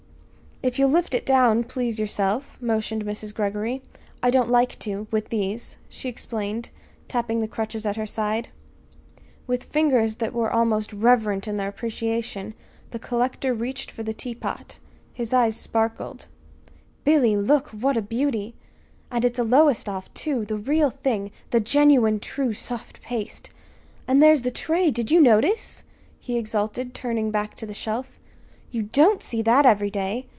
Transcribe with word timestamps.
"If 0.63 0.77
you'll 0.77 0.91
lift 0.91 1.15
it 1.15 1.25
down, 1.25 1.63
please, 1.63 1.97
yourself," 1.97 2.55
motioned 2.61 3.03
Mrs. 3.03 3.33
Greggory. 3.33 3.81
"I 4.21 4.29
don't 4.29 4.51
like 4.51 4.77
to 4.77 5.07
with 5.09 5.29
these," 5.29 5.77
she 5.89 6.07
explained, 6.07 6.69
tapping 7.07 7.39
the 7.39 7.47
crutches 7.47 7.83
at 7.83 7.95
her 7.95 8.05
side. 8.05 8.49
With 9.47 9.63
fingers 9.63 10.17
that 10.17 10.33
were 10.35 10.53
almost 10.53 10.93
reverent 10.93 11.47
in 11.47 11.55
their 11.55 11.67
appreciation, 11.69 12.53
the 12.91 12.99
collector 12.99 13.55
reached 13.55 13.89
for 13.89 14.03
the 14.03 14.13
teapot. 14.13 14.77
His 15.11 15.33
eyes 15.33 15.55
sparkled. 15.57 16.27
"Billy, 17.03 17.35
look, 17.35 17.69
what 17.69 17.97
a 17.97 17.99
beauty! 18.03 18.53
And 19.09 19.25
it's 19.25 19.39
a 19.39 19.43
Lowestoft, 19.43 20.13
too, 20.13 20.45
the 20.45 20.57
real 20.57 20.91
thing 20.91 21.31
the 21.49 21.59
genuine, 21.59 22.19
true 22.19 22.53
soft 22.53 23.01
paste! 23.01 23.49
And 24.07 24.21
there's 24.21 24.43
the 24.43 24.51
tray 24.51 24.91
did 24.91 25.09
you 25.09 25.19
notice?" 25.21 25.85
he 26.19 26.37
exulted, 26.37 26.93
turning 26.93 27.31
back 27.31 27.55
to 27.55 27.65
the 27.65 27.73
shelf. 27.73 28.19
"You 28.69 28.83
don't 28.83 29.23
see 29.23 29.41
that 29.41 29.65
every 29.65 29.89
day! 29.89 30.27